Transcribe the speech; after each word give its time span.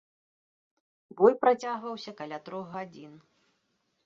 Бой 1.19 1.33
працягваўся 1.43 2.11
каля 2.23 2.37
трох 2.49 2.65
гадзін. 2.79 3.13